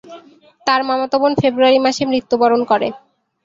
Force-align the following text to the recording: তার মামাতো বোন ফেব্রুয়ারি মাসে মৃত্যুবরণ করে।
তার 0.67 0.81
মামাতো 0.87 1.15
বোন 1.21 1.33
ফেব্রুয়ারি 1.41 1.79
মাসে 1.85 2.03
মৃত্যুবরণ 2.11 2.61
করে। 2.71 2.87